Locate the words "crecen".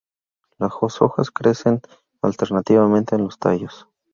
1.29-1.79